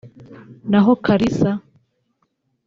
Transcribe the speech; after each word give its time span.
n’aho 0.69 0.91
Kalisa 1.05 1.51